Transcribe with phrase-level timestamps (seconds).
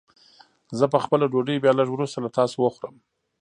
[0.77, 2.95] زه به خپله ډوډۍ بيا لږ وروسته له تاسو وخورم.